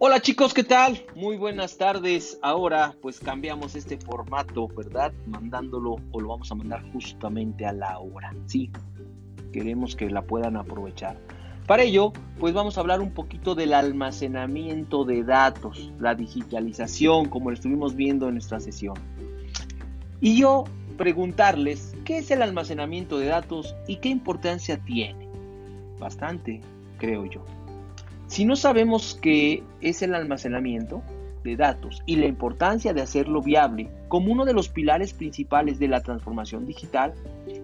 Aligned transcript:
Hola 0.00 0.20
chicos, 0.20 0.52
¿qué 0.52 0.64
tal? 0.64 1.00
Muy 1.14 1.36
buenas 1.36 1.78
tardes. 1.78 2.36
Ahora 2.42 2.96
pues 3.00 3.20
cambiamos 3.20 3.76
este 3.76 3.96
formato, 3.96 4.66
¿verdad? 4.66 5.12
Mandándolo 5.26 5.96
o 6.10 6.20
lo 6.20 6.28
vamos 6.30 6.50
a 6.50 6.56
mandar 6.56 6.82
justamente 6.92 7.64
a 7.64 7.72
la 7.72 8.00
hora. 8.00 8.34
Sí, 8.46 8.72
queremos 9.52 9.94
que 9.94 10.10
la 10.10 10.22
puedan 10.22 10.56
aprovechar. 10.56 11.16
Para 11.68 11.84
ello, 11.84 12.12
pues 12.40 12.52
vamos 12.52 12.76
a 12.76 12.80
hablar 12.80 13.00
un 13.00 13.12
poquito 13.12 13.54
del 13.54 13.72
almacenamiento 13.72 15.04
de 15.04 15.22
datos, 15.22 15.92
la 16.00 16.16
digitalización, 16.16 17.28
como 17.28 17.50
lo 17.50 17.54
estuvimos 17.54 17.94
viendo 17.94 18.26
en 18.26 18.34
nuestra 18.34 18.58
sesión. 18.58 18.96
Y 20.20 20.36
yo 20.36 20.64
preguntarles, 20.98 21.94
¿qué 22.04 22.18
es 22.18 22.32
el 22.32 22.42
almacenamiento 22.42 23.18
de 23.18 23.26
datos 23.26 23.76
y 23.86 23.96
qué 23.96 24.08
importancia 24.08 24.76
tiene? 24.76 25.28
Bastante, 26.00 26.60
creo 26.98 27.26
yo. 27.26 27.44
Si 28.26 28.44
no 28.44 28.56
sabemos 28.56 29.18
qué 29.20 29.62
es 29.80 30.02
el 30.02 30.14
almacenamiento 30.14 31.02
de 31.44 31.56
datos 31.56 32.02
y 32.06 32.16
la 32.16 32.26
importancia 32.26 32.94
de 32.94 33.02
hacerlo 33.02 33.42
viable 33.42 33.90
como 34.08 34.32
uno 34.32 34.44
de 34.44 34.54
los 34.54 34.68
pilares 34.68 35.12
principales 35.12 35.78
de 35.78 35.88
la 35.88 36.00
transformación 36.00 36.66
digital, 36.66 37.12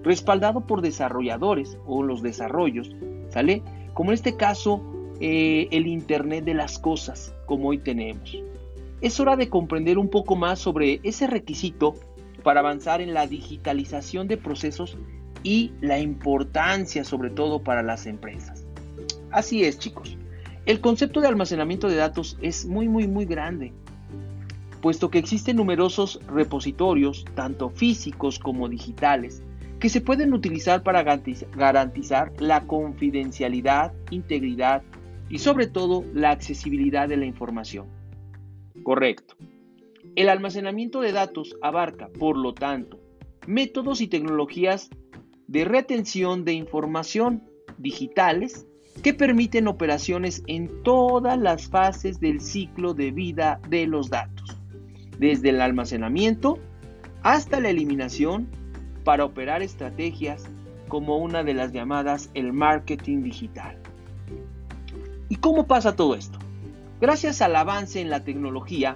respaldado 0.02 0.66
por 0.66 0.83
desarrolladores 0.83 1.78
o 1.86 2.02
los 2.02 2.23
desarrollos, 2.23 2.95
¿sale? 3.30 3.62
Como 3.95 4.10
en 4.10 4.14
este 4.14 4.36
caso 4.36 4.83
eh, 5.20 5.69
el 5.70 5.86
Internet 5.86 6.45
de 6.45 6.55
las 6.55 6.78
Cosas, 6.78 7.34
como 7.47 7.69
hoy 7.69 7.78
tenemos. 7.78 8.36
Es 9.00 9.19
hora 9.19 9.36
de 9.36 9.48
comprender 9.48 9.98
un 9.98 10.11
poco 10.11 10.36
más 10.36 10.58
sobre 10.58 11.00
ese 11.02 11.27
requisito 11.27 11.95
para 12.42 12.61
avanzar 12.61 13.00
en 13.00 13.14
la 13.14 13.27
digitalización 13.27 14.28
de 14.28 14.36
procesos 14.36 14.98
y 15.42 15.72
la 15.81 15.98
importancia 15.98 17.03
sobre 17.05 17.31
todo 17.31 17.62
para 17.62 17.83
las 17.83 18.06
empresas. 18.06 18.66
Así 19.31 19.64
es, 19.64 19.78
chicos. 19.78 20.19
El 20.70 20.80
concepto 20.80 21.20
de 21.20 21.26
almacenamiento 21.26 21.88
de 21.88 21.96
datos 21.96 22.38
es 22.40 22.64
muy, 22.64 22.88
muy, 22.88 23.08
muy 23.08 23.24
grande, 23.24 23.72
puesto 24.80 25.10
que 25.10 25.18
existen 25.18 25.56
numerosos 25.56 26.20
repositorios, 26.28 27.24
tanto 27.34 27.70
físicos 27.70 28.38
como 28.38 28.68
digitales, 28.68 29.42
que 29.80 29.88
se 29.88 30.00
pueden 30.00 30.32
utilizar 30.32 30.84
para 30.84 31.02
garantizar 31.02 32.32
la 32.38 32.68
confidencialidad, 32.68 33.92
integridad 34.12 34.84
y 35.28 35.41
sobre 35.41 35.66
todo 35.66 36.04
la 36.14 36.30
accesibilidad 36.30 37.08
de 37.08 37.16
la 37.16 37.26
información. 37.26 37.88
Correcto. 38.84 39.34
El 40.14 40.28
almacenamiento 40.28 41.00
de 41.00 41.10
datos 41.10 41.56
abarca, 41.62 42.10
por 42.16 42.36
lo 42.36 42.54
tanto, 42.54 43.00
métodos 43.44 44.00
y 44.00 44.06
tecnologías 44.06 44.88
de 45.48 45.64
retención 45.64 46.44
de 46.44 46.52
información 46.52 47.42
digitales 47.76 48.68
que 49.01 49.15
permiten 49.15 49.69
operaciones 49.69 50.43
en 50.47 50.83
todas 50.83 51.39
las 51.39 51.69
fases 51.69 52.20
del 52.20 52.41
ciclo 52.41 52.95
de 52.95 53.11
vida 53.11 53.61
de 53.69 53.87
los 53.87 54.11
datos, 54.11 54.56
desde 55.19 55.51
el 55.51 55.61
almacenamiento 55.61 56.59
hasta 57.23 57.61
la 57.61 57.71
eliminación 57.71 58.48
para 59.05 59.25
operar 59.25 59.62
estrategias 59.62 60.45
como 60.89 61.19
una 61.19 61.43
de 61.43 61.55
las 61.55 61.73
llamadas 61.73 62.31
el 62.34 62.53
marketing 62.53 63.23
digital. 63.23 63.77
¿Y 65.28 65.37
cómo 65.37 65.67
pasa 65.67 65.95
todo 65.95 66.15
esto? 66.15 66.39
Gracias 67.01 67.41
al 67.41 67.56
avance 67.56 68.01
en 68.01 68.11
la 68.11 68.25
tecnología, 68.25 68.95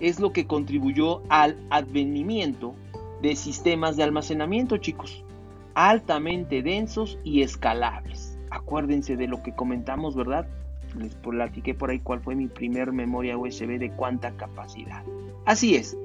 es 0.00 0.20
lo 0.20 0.32
que 0.32 0.46
contribuyó 0.46 1.22
al 1.28 1.56
advenimiento 1.70 2.74
de 3.22 3.36
sistemas 3.36 3.96
de 3.96 4.02
almacenamiento, 4.02 4.76
chicos, 4.76 5.24
altamente 5.74 6.62
densos 6.62 7.18
y 7.24 7.42
escalables. 7.42 8.15
Acuérdense 8.50 9.16
de 9.16 9.26
lo 9.26 9.42
que 9.42 9.54
comentamos, 9.54 10.14
¿verdad? 10.14 10.46
Les 10.98 11.14
platiqué 11.14 11.74
por 11.74 11.90
ahí 11.90 12.00
cuál 12.00 12.20
fue 12.20 12.34
mi 12.34 12.46
primer 12.46 12.92
memoria 12.92 13.36
USB 13.36 13.78
de 13.78 13.90
cuánta 13.90 14.32
capacidad. 14.36 15.02
Así 15.44 15.74
es, 15.74 15.96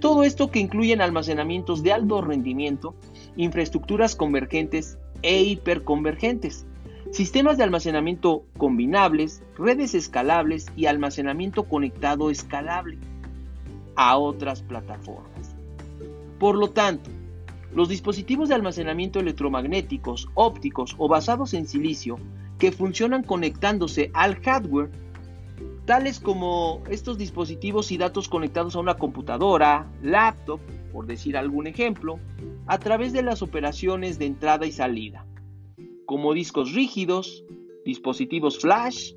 todo 0.00 0.22
esto 0.22 0.50
que 0.50 0.58
incluyen 0.58 1.00
almacenamientos 1.00 1.82
de 1.82 1.92
alto 1.92 2.20
rendimiento, 2.20 2.94
infraestructuras 3.36 4.16
convergentes 4.16 4.98
e 5.22 5.42
hiperconvergentes, 5.42 6.66
sistemas 7.10 7.56
de 7.56 7.64
almacenamiento 7.64 8.44
combinables, 8.58 9.42
redes 9.56 9.94
escalables 9.94 10.66
y 10.76 10.86
almacenamiento 10.86 11.64
conectado 11.64 12.30
escalable 12.30 12.98
a 13.96 14.18
otras 14.18 14.62
plataformas. 14.62 15.54
Por 16.38 16.56
lo 16.56 16.70
tanto, 16.70 17.10
los 17.74 17.88
dispositivos 17.88 18.48
de 18.48 18.54
almacenamiento 18.54 19.18
electromagnéticos, 19.18 20.28
ópticos 20.34 20.94
o 20.98 21.08
basados 21.08 21.54
en 21.54 21.66
silicio 21.66 22.18
que 22.58 22.72
funcionan 22.72 23.24
conectándose 23.24 24.10
al 24.14 24.36
hardware, 24.36 24.90
tales 25.84 26.20
como 26.20 26.82
estos 26.88 27.18
dispositivos 27.18 27.90
y 27.90 27.98
datos 27.98 28.28
conectados 28.28 28.76
a 28.76 28.80
una 28.80 28.96
computadora, 28.96 29.90
laptop, 30.02 30.60
por 30.92 31.06
decir 31.06 31.36
algún 31.36 31.66
ejemplo, 31.66 32.20
a 32.66 32.78
través 32.78 33.12
de 33.12 33.22
las 33.22 33.42
operaciones 33.42 34.18
de 34.18 34.26
entrada 34.26 34.66
y 34.66 34.72
salida, 34.72 35.26
como 36.06 36.32
discos 36.32 36.72
rígidos, 36.72 37.44
dispositivos 37.84 38.60
flash, 38.60 39.12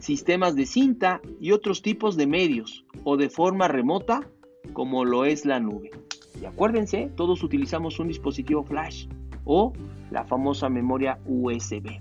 sistemas 0.00 0.56
de 0.56 0.66
cinta 0.66 1.20
y 1.40 1.52
otros 1.52 1.82
tipos 1.82 2.16
de 2.16 2.26
medios 2.26 2.84
o 3.04 3.16
de 3.16 3.30
forma 3.30 3.68
remota 3.68 4.28
como 4.72 5.04
lo 5.04 5.24
es 5.24 5.44
la 5.44 5.60
nube. 5.60 5.90
Y 6.40 6.46
acuérdense, 6.46 7.10
todos 7.16 7.42
utilizamos 7.42 7.98
un 7.98 8.08
dispositivo 8.08 8.62
flash 8.64 9.06
o 9.44 9.72
la 10.10 10.24
famosa 10.24 10.68
memoria 10.68 11.18
USB. 11.26 12.00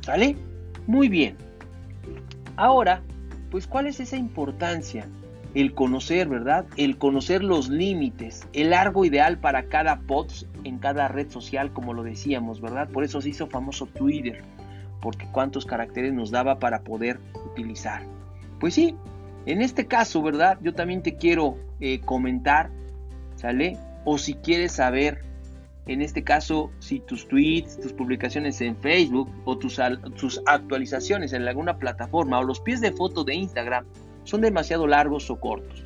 ¿Sale? 0.00 0.36
Muy 0.86 1.08
bien. 1.08 1.36
Ahora, 2.56 3.02
pues 3.50 3.66
¿cuál 3.66 3.86
es 3.86 4.00
esa 4.00 4.16
importancia? 4.16 5.06
El 5.54 5.74
conocer, 5.74 6.28
¿verdad? 6.28 6.66
El 6.76 6.98
conocer 6.98 7.42
los 7.42 7.68
límites, 7.68 8.46
el 8.52 8.70
largo 8.70 9.04
ideal 9.04 9.38
para 9.38 9.64
cada 9.64 10.00
post 10.00 10.46
en 10.64 10.78
cada 10.78 11.08
red 11.08 11.30
social, 11.30 11.72
como 11.72 11.94
lo 11.94 12.02
decíamos, 12.02 12.60
¿verdad? 12.60 12.88
Por 12.90 13.04
eso 13.04 13.20
se 13.20 13.30
hizo 13.30 13.46
famoso 13.46 13.86
Twitter 13.86 14.42
porque 15.00 15.26
cuántos 15.32 15.64
caracteres 15.64 16.12
nos 16.12 16.30
daba 16.30 16.58
para 16.58 16.82
poder 16.82 17.18
utilizar. 17.52 18.02
Pues 18.60 18.74
sí, 18.74 18.96
en 19.46 19.62
este 19.62 19.86
caso, 19.86 20.22
¿verdad? 20.22 20.58
Yo 20.60 20.74
también 20.74 21.02
te 21.02 21.16
quiero 21.16 21.56
eh, 21.80 22.00
comentar, 22.00 22.70
¿sale? 23.38 23.78
O 24.04 24.18
si 24.18 24.34
quieres 24.34 24.72
saber, 24.72 25.22
en 25.86 26.02
este 26.02 26.22
caso, 26.22 26.70
si 26.80 27.00
tus 27.00 27.26
tweets, 27.28 27.80
tus 27.80 27.92
publicaciones 27.92 28.60
en 28.60 28.76
Facebook 28.76 29.30
o 29.44 29.56
tus, 29.56 29.80
actualizaciones 30.46 31.32
en 31.32 31.46
alguna 31.46 31.78
plataforma 31.78 32.40
o 32.40 32.44
los 32.44 32.60
pies 32.60 32.80
de 32.80 32.92
foto 32.92 33.24
de 33.24 33.34
Instagram 33.34 33.86
son 34.24 34.40
demasiado 34.40 34.86
largos 34.86 35.30
o 35.30 35.40
cortos. 35.40 35.84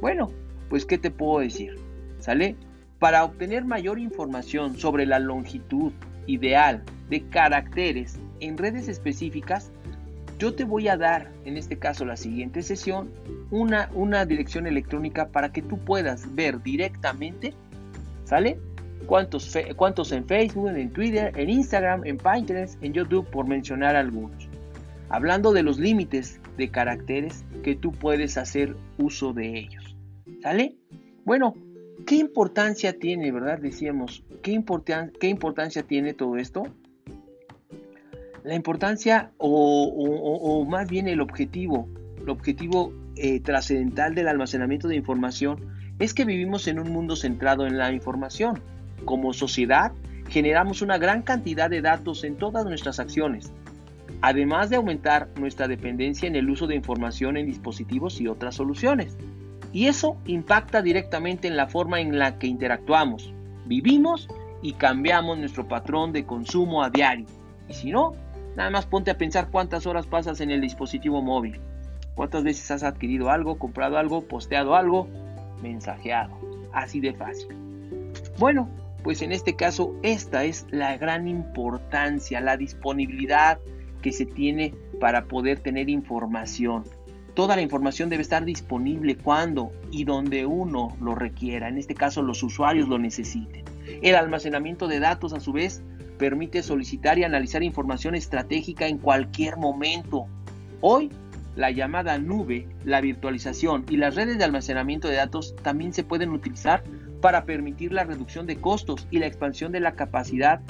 Bueno, 0.00 0.30
pues 0.70 0.86
¿qué 0.86 0.96
te 0.96 1.10
puedo 1.10 1.40
decir? 1.40 1.74
¿Sale? 2.20 2.56
Para 2.98 3.24
obtener 3.24 3.64
mayor 3.64 3.98
información 3.98 4.78
sobre 4.78 5.04
la 5.04 5.18
longitud 5.18 5.92
ideal 6.26 6.82
de 7.10 7.28
caracteres 7.28 8.18
en 8.40 8.56
redes 8.56 8.88
específicas, 8.88 9.72
yo 10.38 10.54
te 10.54 10.64
voy 10.64 10.88
a 10.88 10.96
dar, 10.96 11.30
en 11.44 11.56
este 11.56 11.78
caso 11.78 12.04
la 12.04 12.16
siguiente 12.16 12.62
sesión, 12.62 13.10
una, 13.50 13.90
una 13.94 14.26
dirección 14.26 14.66
electrónica 14.66 15.28
para 15.28 15.52
que 15.52 15.62
tú 15.62 15.78
puedas 15.78 16.34
ver 16.34 16.62
directamente, 16.62 17.54
¿sale? 18.24 18.58
Cuántos, 19.06 19.56
cuántos 19.76 20.12
en 20.12 20.26
Facebook, 20.26 20.68
en 20.68 20.90
Twitter, 20.90 21.32
en 21.38 21.50
Instagram, 21.50 22.04
en 22.04 22.16
Pinterest, 22.16 22.82
en 22.82 22.92
YouTube, 22.94 23.26
por 23.30 23.46
mencionar 23.46 23.96
algunos. 23.96 24.48
Hablando 25.10 25.52
de 25.52 25.62
los 25.62 25.78
límites 25.78 26.40
de 26.56 26.70
caracteres 26.70 27.44
que 27.62 27.74
tú 27.74 27.92
puedes 27.92 28.38
hacer 28.38 28.74
uso 28.98 29.32
de 29.32 29.58
ellos. 29.58 29.96
¿Sale? 30.42 30.76
Bueno, 31.24 31.54
¿qué 32.06 32.16
importancia 32.16 32.98
tiene, 32.98 33.30
verdad? 33.30 33.58
Decíamos, 33.58 34.24
¿qué, 34.42 34.62
qué 35.20 35.28
importancia 35.28 35.82
tiene 35.82 36.14
todo 36.14 36.36
esto? 36.36 36.64
La 38.44 38.54
importancia 38.54 39.30
o, 39.38 40.66
más 40.68 40.86
bien 40.90 41.08
el 41.08 41.22
objetivo, 41.22 41.88
el 42.20 42.28
objetivo 42.28 42.92
eh, 43.16 43.40
trascendental 43.40 44.14
del 44.14 44.28
almacenamiento 44.28 44.86
de 44.86 44.96
información 44.96 45.64
es 45.98 46.12
que 46.12 46.26
vivimos 46.26 46.68
en 46.68 46.78
un 46.78 46.92
mundo 46.92 47.16
centrado 47.16 47.66
en 47.66 47.78
la 47.78 47.90
información. 47.90 48.60
Como 49.06 49.32
sociedad, 49.32 49.92
generamos 50.28 50.82
una 50.82 50.98
gran 50.98 51.22
cantidad 51.22 51.70
de 51.70 51.80
datos 51.80 52.22
en 52.22 52.36
todas 52.36 52.66
nuestras 52.66 53.00
acciones, 53.00 53.50
además 54.20 54.68
de 54.68 54.76
aumentar 54.76 55.30
nuestra 55.40 55.66
dependencia 55.66 56.26
en 56.26 56.36
el 56.36 56.50
uso 56.50 56.66
de 56.66 56.74
información 56.74 57.38
en 57.38 57.46
dispositivos 57.46 58.20
y 58.20 58.28
otras 58.28 58.56
soluciones. 58.56 59.16
Y 59.72 59.86
eso 59.86 60.18
impacta 60.26 60.82
directamente 60.82 61.48
en 61.48 61.56
la 61.56 61.66
forma 61.66 61.98
en 61.98 62.18
la 62.18 62.38
que 62.38 62.46
interactuamos, 62.46 63.32
vivimos 63.64 64.28
y 64.60 64.74
cambiamos 64.74 65.38
nuestro 65.38 65.66
patrón 65.66 66.12
de 66.12 66.26
consumo 66.26 66.82
a 66.82 66.90
diario. 66.90 67.24
Y 67.70 67.72
si 67.72 67.90
no, 67.90 68.14
Nada 68.56 68.70
más 68.70 68.86
ponte 68.86 69.10
a 69.10 69.18
pensar 69.18 69.48
cuántas 69.50 69.86
horas 69.86 70.06
pasas 70.06 70.40
en 70.40 70.50
el 70.50 70.60
dispositivo 70.60 71.22
móvil. 71.22 71.60
¿Cuántas 72.14 72.44
veces 72.44 72.70
has 72.70 72.84
adquirido 72.84 73.30
algo, 73.30 73.58
comprado 73.58 73.98
algo, 73.98 74.22
posteado 74.22 74.76
algo, 74.76 75.08
mensajeado? 75.60 76.38
Así 76.72 77.00
de 77.00 77.12
fácil. 77.14 77.48
Bueno, 78.38 78.68
pues 79.02 79.22
en 79.22 79.32
este 79.32 79.56
caso 79.56 79.94
esta 80.02 80.44
es 80.44 80.66
la 80.70 80.96
gran 80.96 81.26
importancia, 81.26 82.40
la 82.40 82.56
disponibilidad 82.56 83.58
que 84.02 84.12
se 84.12 84.26
tiene 84.26 84.74
para 85.00 85.24
poder 85.24 85.58
tener 85.58 85.88
información. 85.90 86.84
Toda 87.34 87.56
la 87.56 87.62
información 87.62 88.10
debe 88.10 88.22
estar 88.22 88.44
disponible 88.44 89.16
cuando 89.16 89.72
y 89.90 90.04
donde 90.04 90.46
uno 90.46 90.96
lo 91.00 91.16
requiera, 91.16 91.68
en 91.68 91.78
este 91.78 91.94
caso 91.94 92.22
los 92.22 92.42
usuarios 92.44 92.88
lo 92.88 92.98
necesiten. 92.98 93.64
El 94.02 94.14
almacenamiento 94.14 94.86
de 94.86 95.00
datos, 95.00 95.32
a 95.32 95.40
su 95.40 95.52
vez, 95.52 95.82
permite 96.18 96.62
solicitar 96.62 97.18
y 97.18 97.24
analizar 97.24 97.62
información 97.62 98.14
estratégica 98.14 98.86
en 98.86 98.98
cualquier 98.98 99.56
momento. 99.56 100.26
Hoy, 100.80 101.10
la 101.56 101.70
llamada 101.70 102.18
nube, 102.18 102.68
la 102.84 103.00
virtualización 103.00 103.84
y 103.88 103.96
las 103.96 104.14
redes 104.14 104.38
de 104.38 104.44
almacenamiento 104.44 105.08
de 105.08 105.16
datos 105.16 105.54
también 105.62 105.92
se 105.92 106.04
pueden 106.04 106.30
utilizar 106.30 106.82
para 107.20 107.44
permitir 107.44 107.92
la 107.92 108.04
reducción 108.04 108.46
de 108.46 108.56
costos 108.56 109.06
y 109.10 109.18
la 109.18 109.26
expansión 109.26 109.72
de 109.72 109.80
la 109.80 109.94
capacidad 109.94 110.60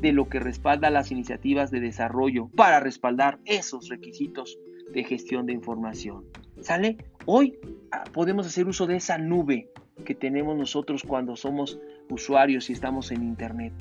de 0.00 0.12
lo 0.12 0.28
que 0.28 0.40
respalda 0.40 0.90
las 0.90 1.12
iniciativas 1.12 1.70
de 1.70 1.80
desarrollo 1.80 2.48
para 2.56 2.80
respaldar 2.80 3.38
esos 3.44 3.88
requisitos 3.88 4.58
de 4.92 5.04
gestión 5.04 5.46
de 5.46 5.52
información. 5.52 6.24
¿Sale? 6.60 6.98
Hoy 7.24 7.58
ah, 7.92 8.04
podemos 8.12 8.46
hacer 8.46 8.66
uso 8.66 8.86
de 8.86 8.96
esa 8.96 9.16
nube 9.16 9.70
que 10.04 10.14
tenemos 10.14 10.56
nosotros 10.56 11.02
cuando 11.06 11.36
somos 11.36 11.78
usuarios 12.10 12.68
y 12.68 12.72
estamos 12.72 13.10
en 13.10 13.22
Internet. 13.22 13.72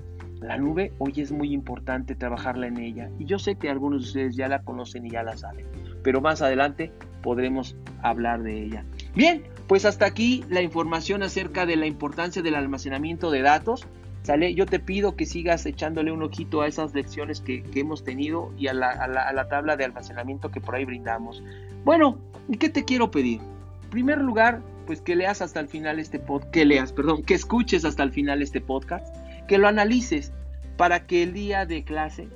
La 0.41 0.57
nube 0.57 0.91
hoy 0.97 1.13
es 1.17 1.31
muy 1.31 1.53
importante 1.53 2.15
trabajarla 2.15 2.65
en 2.65 2.77
ella 2.77 3.11
y 3.19 3.25
yo 3.25 3.37
sé 3.37 3.55
que 3.55 3.69
algunos 3.69 4.01
de 4.01 4.07
ustedes 4.07 4.35
ya 4.35 4.47
la 4.47 4.63
conocen 4.63 5.05
y 5.05 5.11
ya 5.11 5.21
la 5.21 5.37
saben, 5.37 5.67
pero 6.03 6.19
más 6.19 6.41
adelante 6.41 6.91
podremos 7.21 7.75
hablar 8.01 8.41
de 8.41 8.63
ella. 8.63 8.83
Bien, 9.15 9.43
pues 9.67 9.85
hasta 9.85 10.05
aquí 10.05 10.43
la 10.49 10.63
información 10.63 11.21
acerca 11.21 11.67
de 11.67 11.75
la 11.75 11.85
importancia 11.85 12.41
del 12.41 12.55
almacenamiento 12.55 13.29
de 13.31 13.41
datos. 13.41 13.87
¿Sale? 14.23 14.53
Yo 14.53 14.67
te 14.67 14.77
pido 14.77 15.15
que 15.15 15.25
sigas 15.25 15.65
echándole 15.65 16.11
un 16.11 16.21
ojito 16.21 16.61
a 16.61 16.67
esas 16.67 16.93
lecciones 16.93 17.41
que, 17.41 17.63
hemos 17.73 18.03
tenido 18.03 18.53
y 18.55 18.67
a 18.67 18.73
la, 18.73 19.47
tabla 19.49 19.77
de 19.77 19.85
almacenamiento 19.85 20.51
que 20.51 20.61
por 20.61 20.75
ahí 20.75 20.85
brindamos. 20.85 21.43
Bueno, 21.85 22.19
¿y 22.47 22.57
qué 22.57 22.69
te 22.69 22.85
quiero 22.85 23.09
pedir? 23.09 23.41
En 23.83 23.89
primer 23.89 24.19
lugar, 24.19 24.61
pues 24.85 25.01
que 25.01 25.15
leas 25.15 25.41
hasta 25.41 25.59
el 25.59 25.67
final 25.67 25.97
este 25.97 26.19
podcast, 26.19 26.51
que 26.51 26.65
leas, 26.65 26.93
perdón, 26.93 27.23
que 27.23 27.33
escuches 27.33 27.83
hasta 27.83 28.03
el 28.03 28.11
final 28.11 28.43
este 28.43 28.61
podcast, 28.61 29.15
que 29.47 29.57
lo 29.57 29.67
analices 29.67 30.31
para 30.77 31.05
que 31.05 31.23
el 31.23 31.33
día 31.33 31.65
de 31.65 31.83
clase 31.83 32.27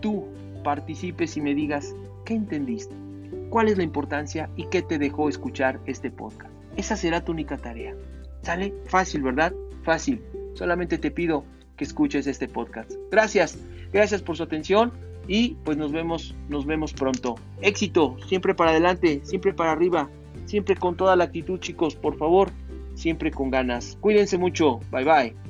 tú 0.00 0.26
participes 0.64 1.36
y 1.36 1.40
me 1.40 1.54
digas 1.54 1.94
qué 2.24 2.34
entendiste, 2.34 2.94
cuál 3.50 3.68
es 3.68 3.76
la 3.76 3.84
importancia 3.84 4.50
y 4.56 4.66
qué 4.66 4.82
te 4.82 4.98
dejó 4.98 5.28
escuchar 5.28 5.80
este 5.86 6.10
podcast. 6.10 6.52
Esa 6.76 6.96
será 6.96 7.24
tu 7.24 7.32
única 7.32 7.56
tarea. 7.56 7.94
¿Sale? 8.42 8.74
Fácil, 8.86 9.22
¿verdad? 9.22 9.52
Fácil. 9.82 10.22
Solamente 10.54 10.98
te 10.98 11.10
pido 11.10 11.44
que 11.76 11.84
escuches 11.84 12.26
este 12.26 12.48
podcast. 12.48 12.92
Gracias, 13.10 13.58
gracias 13.92 14.22
por 14.22 14.36
su 14.36 14.42
atención 14.42 14.92
y 15.28 15.56
pues 15.64 15.76
nos 15.76 15.92
vemos, 15.92 16.34
nos 16.48 16.66
vemos 16.66 16.92
pronto. 16.92 17.36
Éxito, 17.60 18.16
siempre 18.26 18.54
para 18.54 18.70
adelante, 18.70 19.20
siempre 19.24 19.52
para 19.52 19.72
arriba, 19.72 20.08
siempre 20.46 20.76
con 20.76 20.96
toda 20.96 21.16
la 21.16 21.24
actitud 21.24 21.58
chicos, 21.58 21.94
por 21.94 22.16
favor, 22.16 22.50
siempre 22.94 23.30
con 23.30 23.50
ganas. 23.50 23.98
Cuídense 24.00 24.38
mucho, 24.38 24.80
bye 24.90 25.04
bye. 25.04 25.45